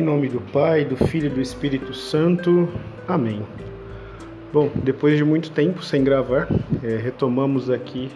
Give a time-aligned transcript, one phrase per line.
[0.00, 2.66] Em nome do Pai, do Filho e do Espírito Santo.
[3.06, 3.42] Amém.
[4.50, 6.48] Bom, depois de muito tempo sem gravar,
[6.82, 8.10] é, retomamos aqui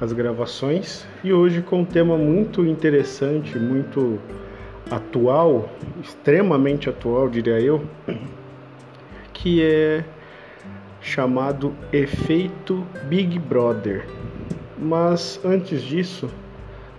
[0.00, 4.20] as gravações e hoje com um tema muito interessante, muito
[4.88, 5.68] atual,
[6.00, 7.84] extremamente atual, diria eu,
[9.34, 10.04] que é
[11.00, 14.06] chamado efeito Big Brother.
[14.78, 16.30] Mas antes disso,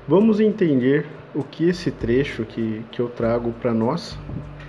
[0.05, 4.17] vamos entender o que esse trecho que, que eu trago para nós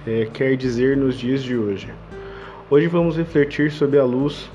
[0.07, 1.93] é, quer dizer nos dias de hoje.
[2.71, 4.51] Hoje vamos refletir sobre a luz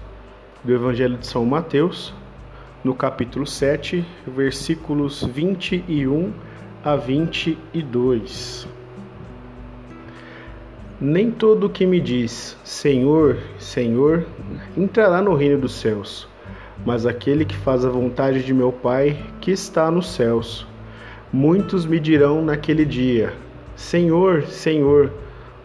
[0.63, 2.13] do Evangelho de São Mateus,
[2.83, 6.31] no capítulo 7, versículos 21
[6.83, 8.67] a 22.
[10.99, 14.25] Nem todo o que me diz Senhor, Senhor
[14.75, 16.27] entrará no reino dos céus,
[16.85, 20.65] mas aquele que faz a vontade de meu Pai que está nos céus.
[21.31, 23.33] Muitos me dirão naquele dia:
[23.75, 25.11] Senhor, Senhor,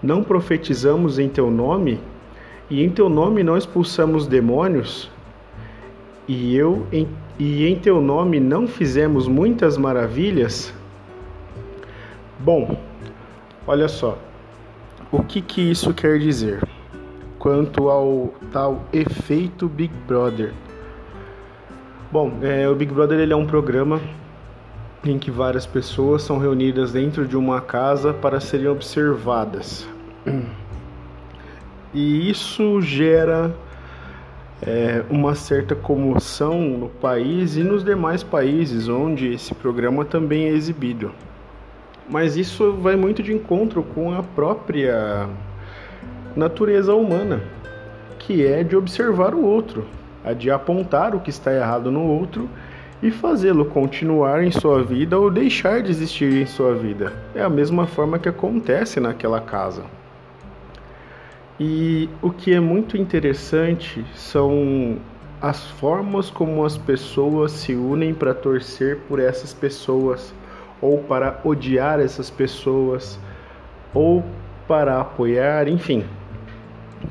[0.03, 2.01] não profetizamos em teu nome?
[2.69, 5.11] E em teu nome não expulsamos demônios?
[6.27, 10.75] E eu em, e em teu nome não fizemos muitas maravilhas?
[12.41, 12.77] Bom,
[13.67, 14.19] olha só.
[15.13, 16.67] O que que isso quer dizer?
[17.39, 20.53] Quanto ao tal efeito Big Brother.
[22.11, 24.01] Bom, é, o Big Brother ele é um programa
[25.05, 29.87] em que várias pessoas são reunidas dentro de uma casa para serem observadas.
[31.95, 33.55] E isso gera
[34.63, 40.53] é, uma certa comoção no país e nos demais países onde esse programa também é
[40.53, 41.13] exibido.
[42.09, 45.29] Mas isso vai muito de encontro com a própria
[46.35, 47.43] natureza humana,
[48.19, 49.85] que é de observar o outro,
[50.25, 52.49] a de apontar o que está errado no outro
[53.03, 57.13] e fazê-lo continuar em sua vida ou deixar de existir em sua vida.
[57.35, 59.83] É a mesma forma que acontece naquela casa.
[61.59, 64.99] E o que é muito interessante são
[65.41, 70.33] as formas como as pessoas se unem para torcer por essas pessoas,
[70.81, 73.19] ou para odiar essas pessoas,
[73.93, 74.25] ou
[74.69, 76.05] para apoiar, enfim.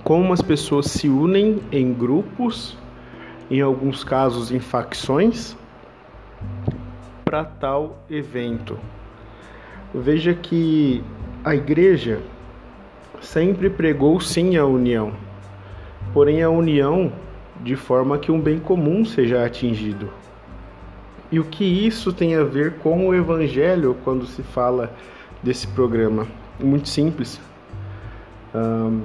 [0.04, 2.78] Como as pessoas se unem em grupos,
[3.50, 5.58] em alguns casos em facções,
[7.32, 8.78] para tal evento.
[9.94, 11.02] Veja que
[11.46, 12.22] a igreja
[13.22, 15.14] sempre pregou sim a união,
[16.14, 17.10] porém a união
[17.62, 20.10] de forma que um bem comum seja atingido.
[21.32, 24.94] E o que isso tem a ver com o evangelho quando se fala
[25.42, 26.28] desse programa?
[26.60, 27.40] Muito simples.
[28.54, 29.04] Um,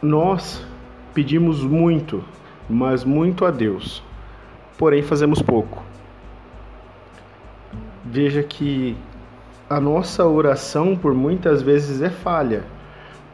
[0.00, 0.64] nós
[1.12, 2.22] pedimos muito,
[2.70, 4.00] mas muito a Deus,
[4.78, 5.91] porém fazemos pouco
[8.04, 8.96] veja que
[9.68, 12.64] a nossa oração por muitas vezes é falha.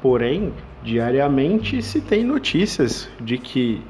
[0.00, 0.52] Porém,
[0.82, 3.82] diariamente se tem notícias de que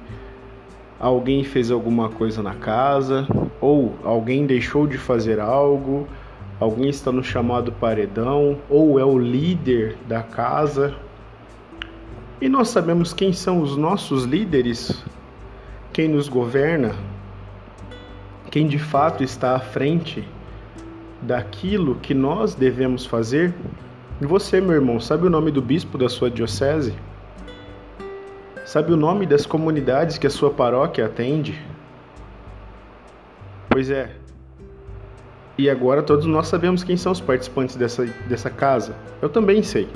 [0.98, 3.26] alguém fez alguma coisa na casa,
[3.60, 6.08] ou alguém deixou de fazer algo,
[6.58, 10.94] alguém está no chamado paredão, ou é o líder da casa.
[12.40, 15.04] E nós sabemos quem são os nossos líderes,
[15.92, 16.94] quem nos governa,
[18.50, 20.26] quem de fato está à frente
[21.22, 23.54] daquilo que nós devemos fazer?
[24.20, 26.94] Você, meu irmão, sabe o nome do bispo da sua diocese?
[28.64, 31.58] Sabe o nome das comunidades que a sua paróquia atende?
[33.70, 34.14] Pois é.
[35.56, 38.94] E agora todos nós sabemos quem são os participantes dessa, dessa casa.
[39.22, 39.88] Eu também sei.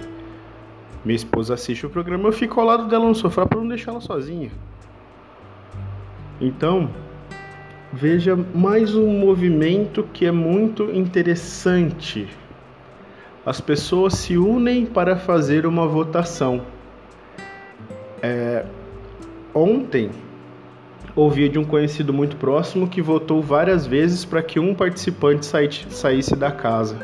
[1.05, 3.91] Minha esposa assiste o programa, eu fico ao lado dela no sofá para não deixar
[3.91, 4.51] ela sozinha.
[6.41, 6.91] Então,
[7.93, 12.27] veja mais um movimento que é muito interessante.
[13.45, 16.63] As pessoas se unem para fazer uma votação.
[18.23, 18.65] É,
[19.53, 20.11] ontem
[21.15, 26.35] ouvi de um conhecido muito próximo que votou várias vezes para que um participante saísse
[26.35, 26.97] da casa.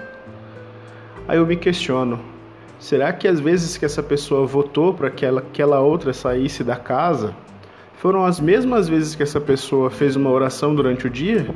[1.26, 2.18] Aí eu me questiono:
[2.78, 7.34] será que às vezes que essa pessoa votou para que aquela outra saísse da casa,
[7.98, 11.52] foram as mesmas vezes que essa pessoa fez uma oração durante o dia?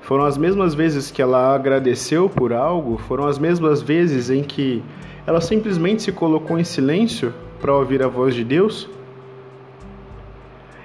[0.00, 2.98] Foram as mesmas vezes que ela agradeceu por algo?
[2.98, 4.80] Foram as mesmas vezes em que
[5.26, 8.88] ela simplesmente se colocou em silêncio para ouvir a voz de Deus?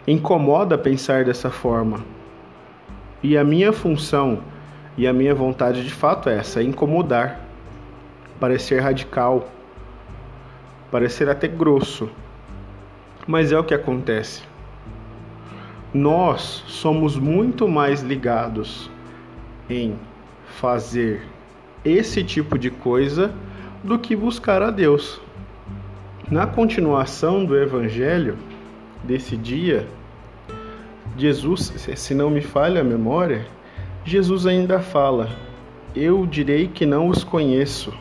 [0.07, 2.03] Incomoda pensar dessa forma.
[3.21, 4.39] E a minha função
[4.97, 7.39] e a minha vontade de fato é essa: é incomodar,
[8.39, 9.47] parecer radical,
[10.89, 12.09] parecer até grosso
[13.27, 14.41] mas é o que acontece.
[15.93, 18.89] Nós somos muito mais ligados
[19.69, 19.95] em
[20.45, 21.21] fazer
[21.83, 23.33] esse tipo de coisa
[23.83, 25.19] do que buscar a Deus.
[26.29, 28.37] Na continuação do evangelho
[29.03, 29.87] desse dia,
[31.17, 33.45] Jesus, se não me falha a memória,
[34.03, 35.29] Jesus ainda fala:
[35.95, 37.93] Eu direi que não os conheço.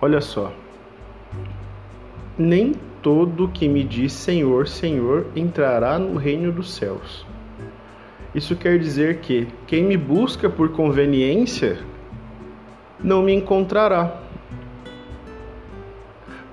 [0.00, 0.52] Olha só.
[2.38, 7.26] Nem todo que me diz Senhor, Senhor entrará no reino dos céus.
[8.34, 11.78] Isso quer dizer que quem me busca por conveniência
[13.02, 14.20] não me encontrará.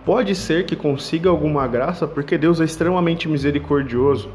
[0.04, 4.30] Pode ser que consiga alguma graça porque Deus é extremamente misericordioso.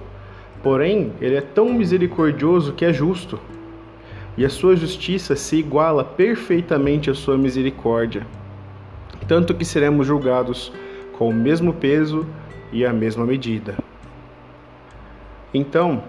[0.63, 3.41] Porém, Ele é tão misericordioso que é justo.
[4.37, 8.27] E a sua justiça se iguala perfeitamente à sua misericórdia.
[9.27, 10.73] Tanto que seremos julgados
[11.23, 12.27] com o mesmo peso
[12.73, 13.77] e a mesma medida.
[15.55, 16.03] Então,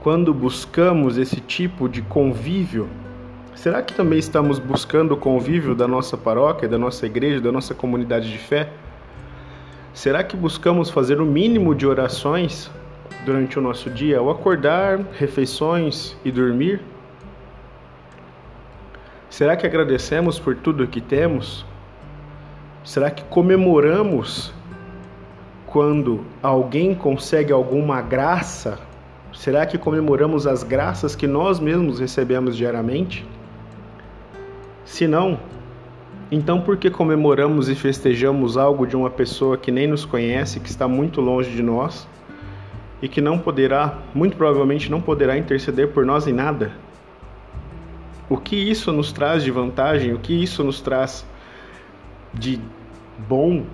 [0.00, 2.88] quando buscamos esse tipo de convívio,
[3.54, 7.74] será que também estamos buscando o convívio da nossa paróquia, da nossa igreja, da nossa
[7.74, 8.70] comunidade de fé?
[9.92, 12.70] Será que buscamos fazer o mínimo de orações
[13.26, 16.80] durante o nosso dia, ao acordar, refeições e dormir?
[19.28, 21.66] Será que agradecemos por tudo que temos?
[22.84, 24.52] Será que comemoramos
[25.66, 28.80] quando alguém consegue alguma graça?
[29.32, 33.24] Será que comemoramos as graças que nós mesmos recebemos diariamente?
[34.84, 35.38] Se não,
[36.30, 40.68] então por que comemoramos e festejamos algo de uma pessoa que nem nos conhece, que
[40.68, 42.08] está muito longe de nós
[43.00, 46.72] e que não poderá, muito provavelmente não poderá interceder por nós em nada?
[48.28, 50.14] O que isso nos traz de vantagem?
[50.14, 51.24] O que isso nos traz
[52.32, 52.60] de
[53.28, 53.64] bom.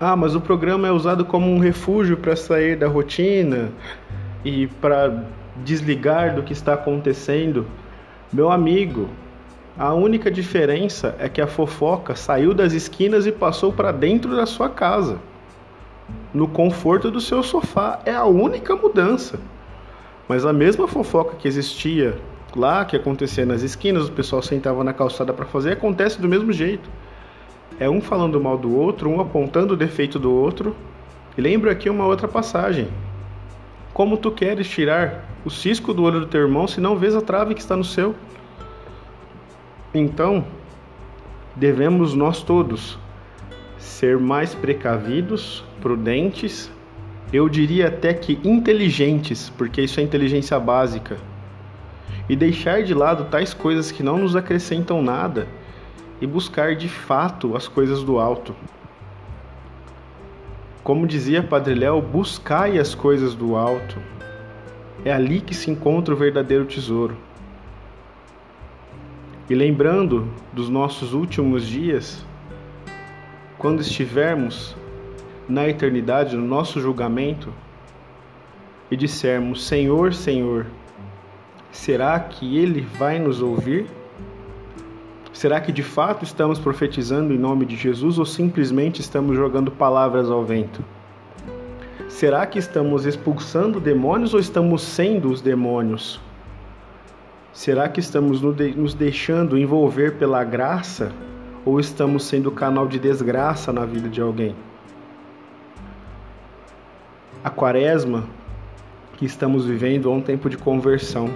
[0.00, 3.70] Ah, mas o programa é usado como um refúgio para sair da rotina
[4.44, 5.24] e para
[5.64, 7.66] desligar do que está acontecendo.
[8.32, 9.08] Meu amigo,
[9.76, 14.46] a única diferença é que a fofoca saiu das esquinas e passou para dentro da
[14.46, 15.18] sua casa.
[16.32, 18.00] No conforto do seu sofá.
[18.04, 19.38] É a única mudança.
[20.28, 22.18] Mas a mesma fofoca que existia
[22.56, 26.52] lá, que acontecia nas esquinas, o pessoal sentava na calçada para fazer, acontece do mesmo
[26.52, 26.88] jeito.
[27.78, 30.74] É um falando mal do outro, um apontando o defeito do outro.
[31.36, 32.88] E lembro aqui uma outra passagem.
[33.92, 37.20] Como tu queres tirar o cisco do olho do teu irmão se não vês a
[37.20, 38.14] trave que está no seu?
[39.94, 40.44] Então,
[41.54, 42.98] devemos nós todos
[43.78, 46.70] ser mais precavidos, prudentes,
[47.32, 51.16] eu diria até que inteligentes, porque isso é inteligência básica
[52.28, 55.48] e deixar de lado tais coisas que não nos acrescentam nada
[56.20, 58.54] e buscar de fato as coisas do alto.
[60.82, 63.98] Como dizia Padre Léo, buscai as coisas do alto.
[65.04, 67.16] É ali que se encontra o verdadeiro tesouro.
[69.48, 72.24] E lembrando dos nossos últimos dias,
[73.56, 74.76] quando estivermos
[75.48, 77.52] na eternidade, no nosso julgamento,
[78.90, 80.66] e dissermos: Senhor, Senhor,
[81.70, 83.86] Será que ele vai nos ouvir?
[85.32, 90.30] Será que de fato estamos profetizando em nome de Jesus ou simplesmente estamos jogando palavras
[90.30, 90.82] ao vento?
[92.08, 96.20] Será que estamos expulsando demônios ou estamos sendo os demônios?
[97.52, 101.12] Será que estamos nos deixando envolver pela graça
[101.64, 104.56] ou estamos sendo canal de desgraça na vida de alguém?
[107.44, 108.26] A quaresma
[109.16, 111.28] que estamos vivendo é um tempo de conversão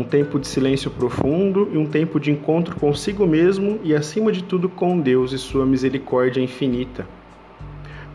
[0.00, 4.42] um tempo de silêncio profundo e um tempo de encontro consigo mesmo e, acima de
[4.42, 7.06] tudo, com Deus e Sua misericórdia infinita.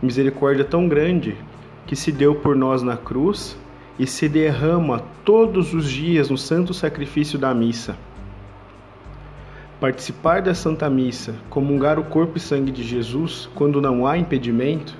[0.01, 1.37] Misericórdia tão grande
[1.85, 3.55] que se deu por nós na cruz
[3.99, 7.95] e se derrama todos os dias no santo sacrifício da missa.
[9.79, 14.97] Participar da Santa Missa, comungar o corpo e sangue de Jesus, quando não há impedimento,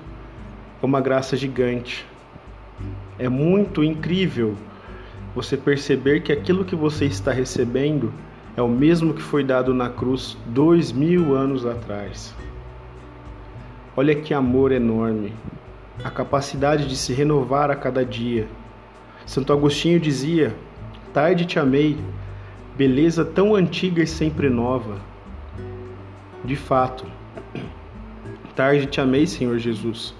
[0.80, 2.06] é uma graça gigante.
[3.18, 4.54] É muito incrível
[5.36, 8.10] você perceber que aquilo que você está recebendo
[8.56, 12.34] é o mesmo que foi dado na cruz dois mil anos atrás.
[13.94, 15.34] Olha que amor enorme,
[16.02, 18.48] a capacidade de se renovar a cada dia.
[19.26, 20.56] Santo Agostinho dizia:
[21.12, 21.98] Tarde te amei,
[22.74, 24.96] beleza tão antiga e sempre nova.
[26.42, 27.04] De fato,
[28.54, 30.14] tarde te amei, Senhor Jesus,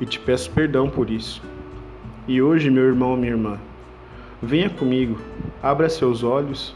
[0.00, 1.42] e te peço perdão por isso.
[2.28, 3.58] E hoje, meu irmão, minha irmã,
[4.44, 5.20] Venha comigo,
[5.62, 6.74] abra seus olhos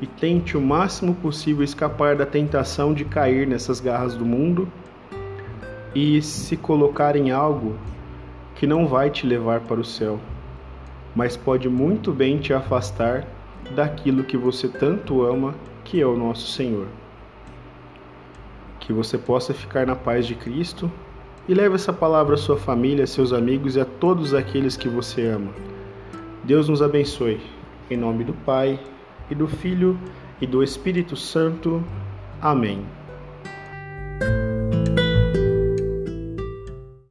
[0.00, 4.68] e tente o máximo possível escapar da tentação de cair nessas garras do mundo
[5.94, 7.76] e se colocar em algo
[8.56, 10.18] que não vai te levar para o céu,
[11.14, 13.24] mas pode muito bem te afastar
[13.72, 16.88] daquilo que você tanto ama, que é o nosso Senhor.
[18.80, 20.90] Que você possa ficar na paz de Cristo
[21.48, 24.88] e leve essa palavra à sua família, a seus amigos e a todos aqueles que
[24.88, 25.52] você ama.
[26.46, 27.40] Deus nos abençoe.
[27.90, 28.78] Em nome do Pai,
[29.28, 29.98] e do Filho,
[30.40, 31.82] e do Espírito Santo.
[32.40, 32.86] Amém.